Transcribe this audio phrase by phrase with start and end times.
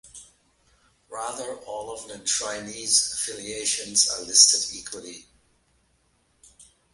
[1.09, 5.27] Rather, all of an enshrinee's affiliations are listed equally.